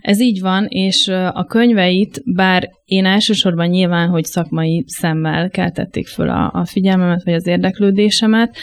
[0.00, 6.28] Ez így van, és a könyveit, bár én elsősorban nyilván, hogy szakmai szemmel keltették föl
[6.28, 8.56] a, a figyelmemet, vagy az érdeklődésemet,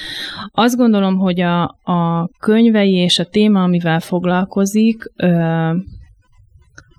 [0.51, 5.03] azt gondolom, hogy a, a könyvei és a téma, amivel foglalkozik,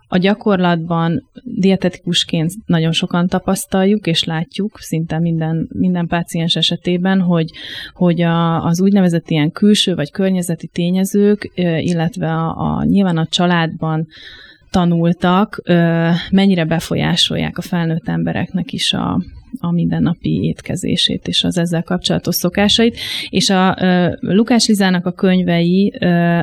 [0.08, 7.50] a gyakorlatban dietetikusként nagyon sokan tapasztaljuk és látjuk szinte minden, minden páciens esetében, hogy,
[7.92, 14.06] hogy a, az úgynevezett ilyen külső vagy környezeti tényezők, illetve a, a nyilván a családban
[14.70, 15.62] tanultak,
[16.30, 19.20] mennyire befolyásolják a felnőtt embereknek is a,
[19.66, 22.98] a mindennapi étkezését és az ezzel kapcsolatos szokásait.
[23.28, 23.76] És a
[24.20, 25.92] Lukás Lizának a könyvei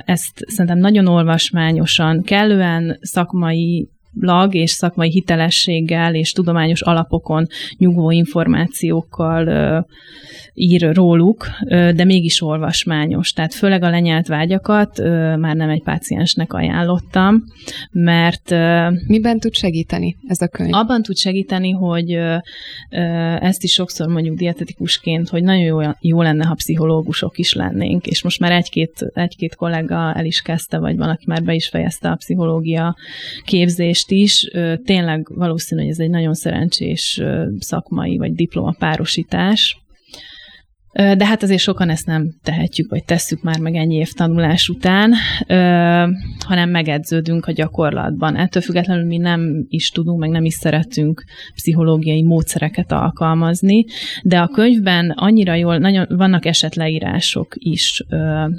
[0.06, 7.48] ezt szerintem nagyon olvasmányosan, kellően szakmai lag és szakmai hitelességgel és tudományos alapokon
[7.78, 9.86] nyugvó információkkal
[10.54, 13.32] ír róluk, de mégis olvasmányos.
[13.32, 14.98] Tehát főleg a lenyelt vágyakat
[15.38, 17.44] már nem egy páciensnek ajánlottam,
[17.92, 18.50] mert...
[19.08, 20.74] Miben tud segíteni ez a könyv?
[20.74, 22.20] Abban tud segíteni, hogy
[23.40, 28.24] ezt is sokszor mondjuk dietetikusként, hogy nagyon jó, jó lenne, ha pszichológusok is lennénk, és
[28.24, 32.10] most már egy-két, egy-két kollega el is kezdte, vagy van, aki már be is fejezte
[32.10, 32.96] a pszichológia
[33.46, 34.50] képzést is.
[34.86, 37.22] Tényleg valószínű, hogy ez egy nagyon szerencsés
[37.60, 39.83] szakmai vagy diplomapárosítás,
[40.94, 45.14] de hát azért sokan ezt nem tehetjük, vagy tesszük már meg ennyi év tanulás után,
[46.46, 48.36] hanem megedződünk a gyakorlatban.
[48.36, 51.24] Ettől függetlenül mi nem is tudunk, meg nem is szeretünk
[51.56, 53.86] pszichológiai módszereket alkalmazni,
[54.24, 58.04] de a könyvben annyira jól, nagyon vannak esetleírások is,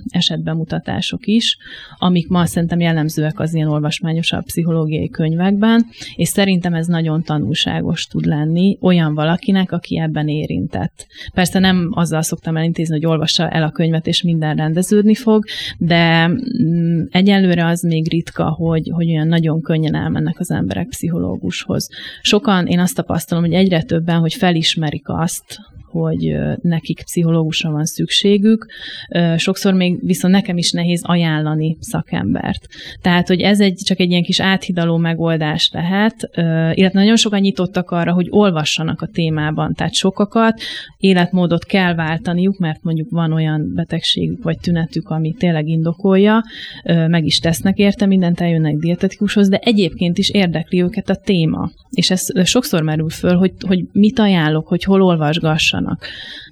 [0.08, 1.56] esetbemutatások is,
[1.98, 8.24] amik ma szerintem jellemzőek az ilyen olvasmányosabb pszichológiai könyvekben, és szerintem ez nagyon tanulságos tud
[8.24, 11.06] lenni olyan valakinek, aki ebben érintett.
[11.34, 15.44] Persze nem azzal szoktam elintézni, hogy olvassa el a könyvet, és minden rendeződni fog,
[15.78, 21.88] de mm, egyelőre az még ritka, hogy, hogy olyan nagyon könnyen elmennek az emberek pszichológushoz.
[22.20, 25.58] Sokan, én azt tapasztalom, hogy egyre többen, hogy felismerik azt,
[26.00, 28.66] hogy nekik pszichológusra van szükségük.
[29.37, 32.66] Sokszor még viszont nekem is nehéz ajánlani szakembert.
[33.02, 36.30] Tehát, hogy ez egy, csak egy ilyen kis áthidaló megoldás lehet,
[36.74, 39.74] illetve nagyon sokan nyitottak arra, hogy olvassanak a témában.
[39.74, 40.61] Tehát sokakat
[40.98, 46.42] életmódot kell váltaniuk, mert mondjuk van olyan betegségük vagy tünetük, ami tényleg indokolja,
[46.85, 51.70] meg is tesznek érte mindent, eljönnek dietetikushoz, de egyébként is érdekli őket a téma.
[51.90, 55.83] És ez sokszor merül föl, hogy, hogy mit ajánlok, hogy hol olvasgassanak.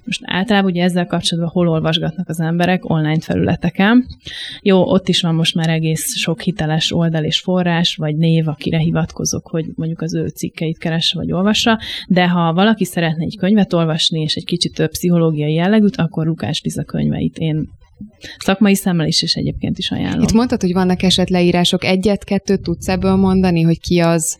[0.05, 4.05] Most általában ugye ezzel kapcsolatban hol olvasgatnak az emberek online felületeken.
[4.61, 8.77] Jó, ott is van most már egész sok hiteles oldal és forrás, vagy név, akire
[8.77, 13.73] hivatkozok, hogy mondjuk az ő cikkeit keresse vagy olvassa, de ha valaki szeretne egy könyvet
[13.73, 17.69] olvasni, és egy kicsit több pszichológiai jellegűt, akkor Lukás Liza könyveit én
[18.37, 20.21] Szakmai szemmel is, és egyébként is ajánlom.
[20.21, 21.83] Itt mondtad, hogy vannak esetleírások.
[21.83, 24.39] Egyet-kettőt tudsz ebből mondani, hogy ki az,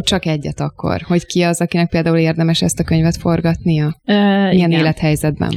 [0.00, 3.86] csak egyet akkor, hogy ki az, akinek például érdemes ezt a könyvet forgatnia?
[3.86, 4.70] Uh, Milyen igen.
[4.70, 5.52] élethelyzetben?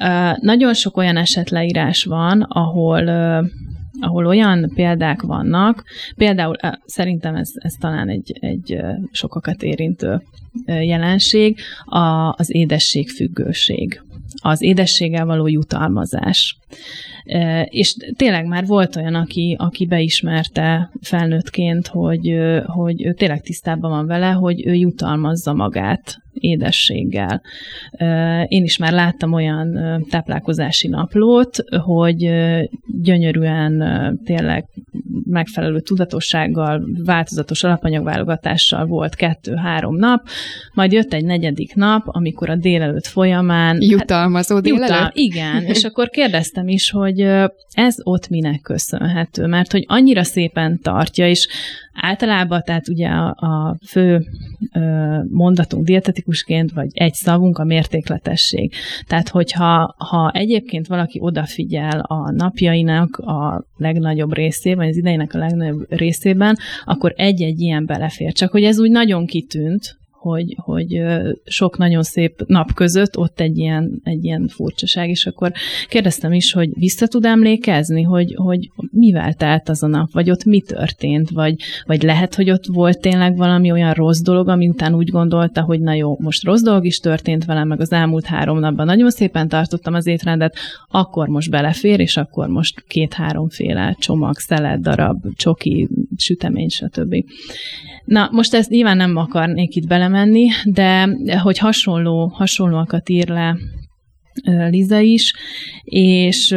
[0.00, 3.46] Uh, nagyon sok olyan esetleírás van, ahol uh,
[4.00, 5.84] ahol olyan példák vannak,
[6.16, 10.22] például szerintem ez, ez talán egy, egy sokakat érintő
[10.66, 14.02] jelenség, a, az édességfüggőség,
[14.46, 16.56] az édességgel való jutalmazás.
[17.64, 24.06] És tényleg már volt olyan, aki, aki beismerte felnőttként, hogy, hogy ő tényleg tisztában van
[24.06, 27.42] vele, hogy ő jutalmazza magát édességgel.
[28.48, 29.78] Én is már láttam olyan
[30.10, 32.30] táplálkozási naplót, hogy
[33.02, 33.82] gyönyörűen
[34.24, 34.64] tényleg
[35.24, 40.26] megfelelő tudatossággal, változatos alapanyagválogatással volt kettő-három nap,
[40.74, 43.78] majd jött egy negyedik nap, amikor a délelőtt folyamán...
[43.80, 44.88] Jutalmazó hát, délelőtt?
[44.88, 47.20] Jutal, igen, és akkor kérdeztem is, hogy
[47.70, 51.48] ez ott minek köszönhető, mert hogy annyira szépen tartja, és
[51.94, 54.24] általában, tehát ugye a, a fő
[55.30, 58.72] mondatunk dietetikusként, vagy egy szavunk a mértékletesség.
[59.06, 65.86] Tehát, hogyha ha egyébként valaki odafigyel a napjainak a legnagyobb részében, az idejének a legnagyobb
[65.88, 68.32] részében, akkor egy-egy ilyen belefér.
[68.32, 71.02] Csak hogy ez úgy nagyon kitűnt, hogy, hogy
[71.44, 75.52] sok nagyon szép nap között ott egy ilyen, egy ilyen furcsaság, és akkor
[75.88, 80.44] kérdeztem is, hogy vissza tud emlékezni, hogy, hogy mivel telt az a nap, vagy ott
[80.44, 81.54] mi történt, vagy,
[81.86, 85.80] vagy lehet, hogy ott volt tényleg valami olyan rossz dolog, ami után úgy gondolta, hogy
[85.80, 89.48] na jó, most rossz dolog is történt velem, meg az elmúlt három napban nagyon szépen
[89.48, 90.56] tartottam az étrendet,
[90.90, 97.14] akkor most belefér, és akkor most két-háromféle csomag, szelet, darab, csoki, sütemény, stb.
[98.04, 101.08] Na, most ezt nyilván nem akarnék itt belemenni, de
[101.42, 103.56] hogy hasonló, hasonlóakat ír le
[104.42, 105.34] Liza is,
[105.84, 106.52] és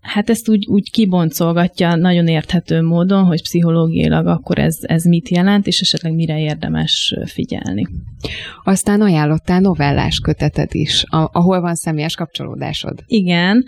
[0.00, 5.66] hát ezt úgy, úgy kiboncolgatja nagyon érthető módon, hogy pszichológiailag akkor ez, ez mit jelent,
[5.66, 7.88] és esetleg mire érdemes figyelni.
[8.64, 12.98] Aztán ajánlottál novellás köteted is, ahol van személyes kapcsolódásod.
[13.06, 13.64] Igen,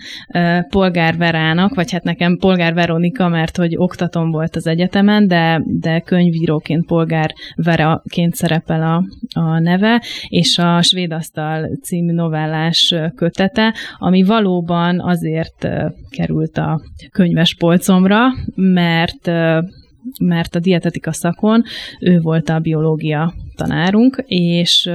[0.68, 6.00] Polgár Verának, vagy hát nekem Polgár Veronika, mert hogy oktatom volt az egyetemen, de, de
[6.00, 9.04] könyvíróként Polgár Veraként szerepel a,
[9.40, 12.94] a neve, és a Svédasztal című novellás
[13.34, 15.68] kötete, ami valóban azért
[16.10, 16.80] került a
[17.12, 18.20] könyves polcomra,
[18.54, 19.30] mert
[20.20, 21.62] mert a dietetika szakon
[22.00, 24.90] ő volt a biológia tanárunk, és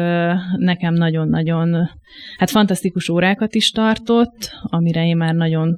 [0.57, 1.89] nekem nagyon-nagyon,
[2.37, 5.75] hát fantasztikus órákat is tartott, amire én már nagyon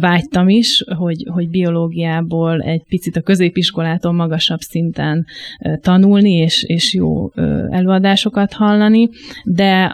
[0.00, 5.26] vágytam is, hogy, hogy biológiából egy picit a középiskolától magasabb szinten
[5.80, 7.30] tanulni, és, és jó
[7.70, 9.08] előadásokat hallani,
[9.44, 9.92] de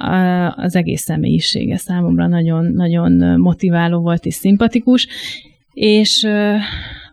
[0.57, 5.07] az egész személyisége számomra nagyon, nagyon motiváló volt és szimpatikus,
[5.73, 6.29] és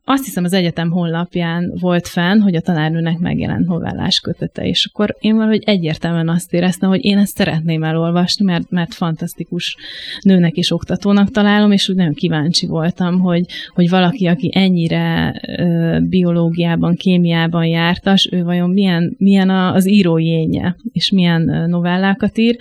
[0.10, 5.16] azt hiszem az egyetem honlapján volt fenn, hogy a tanárnőnek megjelent novellás kötete, és akkor
[5.20, 9.78] én valahogy egyértelműen azt éreztem, hogy én ezt szeretném elolvasni, mert, mert fantasztikus
[10.22, 15.98] nőnek és oktatónak találom, és úgy nagyon kíváncsi voltam, hogy, hogy valaki, aki ennyire ö,
[16.02, 22.56] biológiában, kémiában jártas, ő vajon milyen, milyen az írói énje, és milyen novellákat ír.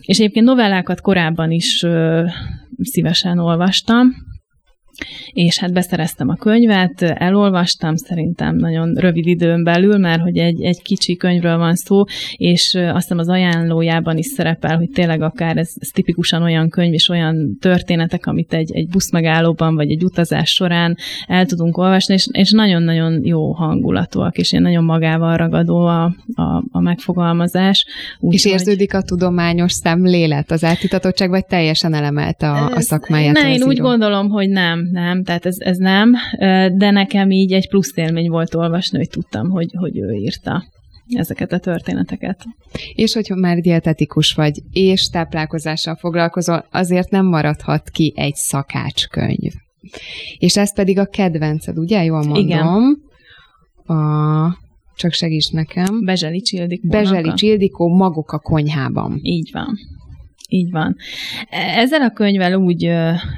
[0.00, 2.24] És egyébként novellákat korábban is ö,
[2.82, 4.14] szívesen olvastam,
[5.32, 10.82] és hát beszereztem a könyvet, elolvastam szerintem nagyon rövid időn belül, mert hogy egy, egy
[10.82, 12.02] kicsi könyvről van szó,
[12.36, 16.92] és azt hiszem az ajánlójában is szerepel, hogy tényleg akár ez, ez tipikusan olyan könyv
[16.92, 22.28] és olyan történetek, amit egy, egy buszmegállóban vagy egy utazás során el tudunk olvasni, és,
[22.32, 26.04] és nagyon-nagyon jó hangulatúak, és én nagyon magával ragadó a,
[26.34, 27.86] a, a megfogalmazás.
[28.20, 29.00] Úgy, és érződik hogy...
[29.02, 33.34] a tudományos szemlélet, az átitatottság, vagy teljesen elemelt a, a szakmáját?
[33.34, 36.12] Ne, én úgy gondolom, hogy nem, nem, tehát ez, ez nem,
[36.76, 40.64] de nekem így egy plusz élmény volt olvasni, hogy tudtam, hogy, hogy ő írta
[41.08, 42.44] ezeket a történeteket.
[42.94, 49.52] És hogyha már dietetikus vagy, és táplálkozással foglalkozol, azért nem maradhat ki egy szakácskönyv.
[50.38, 52.04] És ez pedig a kedvenced, ugye?
[52.04, 52.44] Jól mondom.
[52.44, 52.66] Igen.
[53.98, 54.62] A
[54.96, 56.04] csak segíts nekem.
[56.04, 56.88] Bezseli Csildikó.
[56.88, 59.18] Bezseli Csildikó, maguk a konyhában.
[59.22, 59.78] Így van.
[60.48, 60.96] Így van.
[61.50, 62.92] Ezzel a könyvvel úgy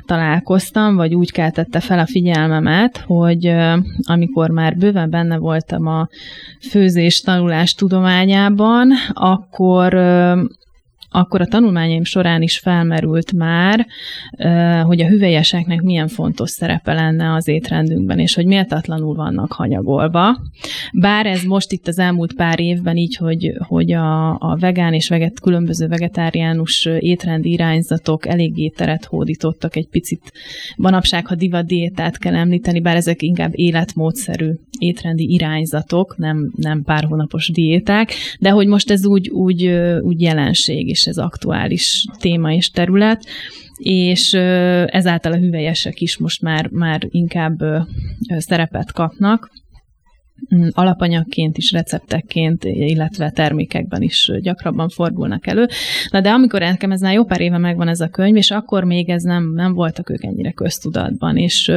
[0.06, 3.52] találkoztam, vagy úgy keltette fel a figyelmemet, hogy
[4.02, 6.08] amikor már bőven benne voltam a
[6.70, 9.94] főzés tanulás tudományában, akkor
[11.16, 13.86] akkor a tanulmányaim során is felmerült már,
[14.84, 20.36] hogy a hüvelyeseknek milyen fontos szerepe lenne az étrendünkben, és hogy méltatlanul vannak hanyagolva.
[20.92, 25.08] Bár ez most itt az elmúlt pár évben így, hogy, hogy a, a vegán és
[25.08, 30.32] veget, különböző vegetáriánus étrendi irányzatok eléggé teret hódítottak egy picit.
[30.76, 37.04] Manapság, ha divat diétát kell említeni, bár ezek inkább életmódszerű étrendi irányzatok, nem, nem pár
[37.04, 39.66] hónapos diéták, de hogy most ez úgy, úgy,
[40.00, 43.24] úgy jelenség, és ez aktuális téma és terület,
[43.76, 44.32] és
[44.86, 47.58] ezáltal a hüvelyesek is most már, már inkább
[48.38, 49.50] szerepet kapnak.
[50.54, 55.66] Mm, alapanyagként is, receptekként, illetve termékekben is gyakrabban fordulnak elő.
[56.10, 58.84] Na de amikor nekem ez már jó pár éve megvan ez a könyv, és akkor
[58.84, 61.72] még ez nem, nem voltak ők ennyire köztudatban, és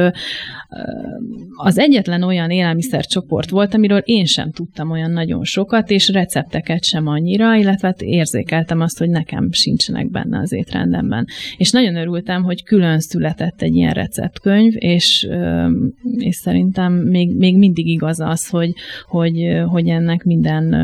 [1.56, 7.06] az egyetlen olyan élelmiszercsoport volt, amiről én sem tudtam olyan nagyon sokat, és recepteket sem
[7.06, 11.26] annyira, illetve hát érzékeltem azt, hogy nekem sincsenek benne az étrendemben.
[11.56, 15.28] És nagyon örültem, hogy külön született egy ilyen receptkönyv, és,
[16.18, 18.72] és szerintem még, még mindig igaz az, hogy,
[19.08, 20.74] hogy, hogy ennek minden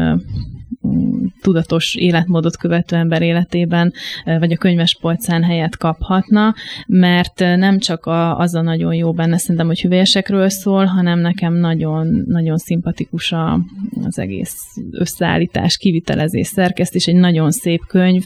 [1.43, 3.93] tudatos életmódot követő ember életében,
[4.25, 6.55] vagy a könyves polcán helyet kaphatna,
[6.87, 11.55] mert nem csak a, az a nagyon jó benne, szerintem, hogy hüvelyesekről szól, hanem nekem
[11.55, 13.61] nagyon, nagyon szimpatikus a,
[14.07, 18.25] az egész összeállítás, kivitelezés, szerkesztés, egy nagyon szép könyv,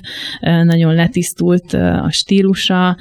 [0.62, 2.96] nagyon letisztult a stílusa,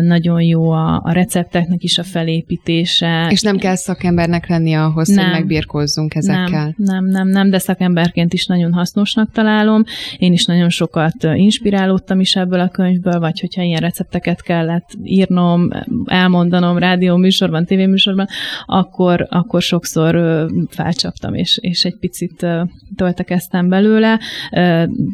[0.00, 3.28] nagyon jó a, a recepteknek is a felépítése.
[3.30, 6.74] És nem kell szakembernek lenni ahhoz, nem, hogy megbírkozzunk ezekkel.
[6.76, 9.82] Nem, nem, nem, nem, de szakemberként is nagyon hasznosnak találom.
[10.18, 15.68] Én is nagyon sokat inspirálódtam is ebből a könyvből, vagy hogyha ilyen recepteket kellett írnom,
[16.04, 18.26] elmondanom rádió műsorban, tévéműsorban,
[18.66, 22.46] akkor, akkor sokszor felcsaptam, és, és egy picit
[22.96, 24.20] töltekeztem belőle.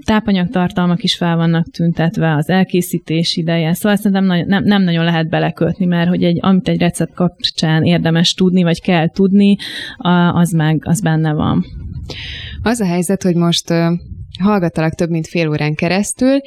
[0.04, 5.86] Tápanyagtartalmak is fel vannak tüntetve, az elkészítés ideje, szóval szerintem nem, nem nagyon lehet belekötni,
[5.86, 9.56] mert hogy egy, amit egy recept kapcsán érdemes tudni, vagy kell tudni,
[10.32, 11.64] az meg, az benne van.
[12.62, 13.72] Az a helyzet, hogy most
[14.38, 16.38] hallgattalak több mint fél órán keresztül,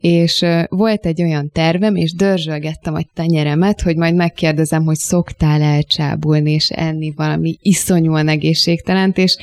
[0.00, 6.50] és volt egy olyan tervem, és dörzsölgettem a tenyeremet, hogy majd megkérdezem, hogy szoktál elcsábulni
[6.50, 9.36] és enni valami iszonyúan egészségtelent, és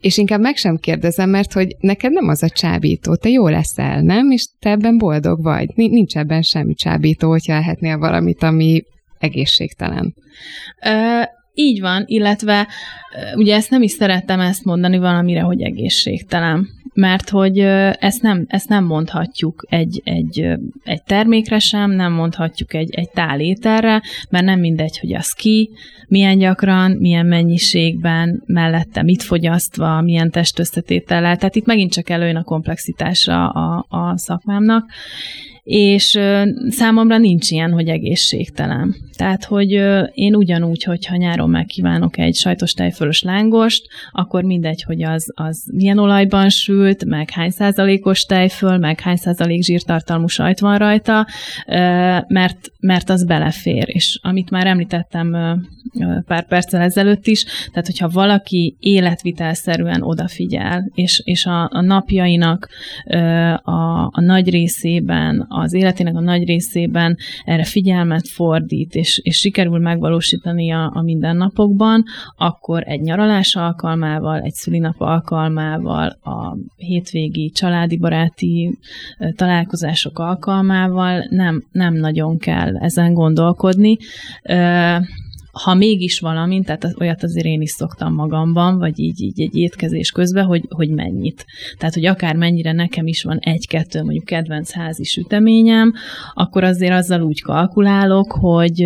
[0.00, 4.00] és inkább meg sem kérdezem, mert hogy neked nem az a csábító, te jó leszel,
[4.00, 4.30] nem?
[4.30, 5.70] És te ebben boldog vagy.
[5.74, 8.82] Nincs ebben semmi csábító, hogyha elhetnél valamit, ami
[9.18, 10.14] egészségtelen.
[10.86, 12.68] Uh, így van, illetve
[13.34, 17.58] ugye ezt nem is szerettem ezt mondani valamire, hogy egészségtelen mert hogy
[17.98, 20.48] ezt nem, ezt nem mondhatjuk egy, egy,
[20.84, 25.70] egy termékre sem, nem mondhatjuk egy, egy tálételre, mert nem mindegy, hogy az ki,
[26.08, 31.36] milyen gyakran, milyen mennyiségben, mellette mit fogyasztva, milyen testösszetétellel.
[31.36, 34.90] Tehát itt megint csak előjön a komplexitása a, a szakmámnak,
[35.64, 36.18] és
[36.68, 38.94] számomra nincs ilyen, hogy egészségtelen.
[39.16, 39.70] Tehát, hogy
[40.12, 45.98] én ugyanúgy, hogyha nyáron megkívánok egy sajtos tejfölös lángost, akkor mindegy, hogy az, az milyen
[45.98, 51.26] olajban sült, meg hány százalékos tejföl, meg hány százalék zsírtartalmú sajt van rajta,
[52.26, 53.84] mert, mert az belefér.
[53.86, 55.36] És amit már említettem
[56.26, 62.68] pár perccel ezelőtt is, tehát hogyha valaki életvitelszerűen odafigyel, és, és a, a napjainak
[63.62, 69.78] a, a nagy részében, az életének a nagy részében erre figyelmet fordít, és, és sikerül
[69.78, 72.04] megvalósítani a, a mindennapokban,
[72.36, 78.78] akkor egy nyaralás alkalmával, egy szülinap alkalmával, a hétvégi családi baráti
[79.36, 83.96] találkozások alkalmával nem, nem nagyon kell ezen gondolkodni
[85.62, 90.10] ha mégis valami, tehát olyat azért én is szoktam magamban, vagy így, így egy étkezés
[90.10, 91.44] közben, hogy, hogy mennyit.
[91.78, 95.92] Tehát, hogy akár mennyire nekem is van egy-kettő mondjuk kedvenc házi süteményem,
[96.34, 98.78] akkor azért azzal úgy kalkulálok, hogy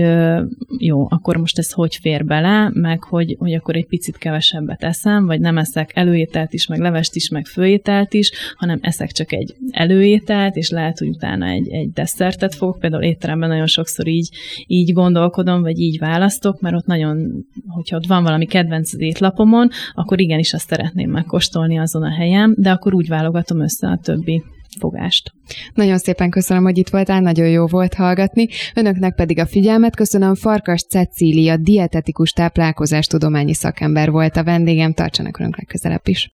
[0.78, 5.26] jó, akkor most ez hogy fér bele, meg hogy, hogy akkor egy picit kevesebbet eszem,
[5.26, 9.54] vagy nem eszek előételt is, meg levest is, meg főételt is, hanem eszek csak egy
[9.70, 12.78] előételt, és lehet, hogy utána egy, egy desszertet fogok.
[12.78, 14.28] Például étteremben nagyon sokszor így,
[14.66, 20.20] így gondolkodom, vagy így választok, mert ott nagyon, hogyha ott van valami kedvenc étlapomon, akkor
[20.20, 24.42] igenis azt szeretném megkóstolni azon a helyen, de akkor úgy válogatom össze a többi
[24.78, 25.32] fogást.
[25.74, 28.48] Nagyon szépen köszönöm, hogy itt voltál, nagyon jó volt hallgatni.
[28.74, 30.34] Önöknek pedig a figyelmet köszönöm.
[30.34, 34.92] Farkas Cecília, dietetikus táplálkozás tudományi szakember volt a vendégem.
[34.92, 36.32] Tartsanak önök legközelebb is.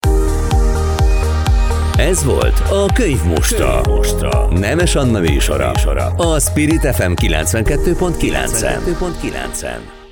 [1.99, 3.81] Ez volt a Könyv Mostra.
[3.81, 4.59] Könyvmostra.
[4.59, 5.71] Nemes Anna műsora.
[6.17, 8.09] A Spirit FM 92.9.
[8.21, 10.04] 92.9.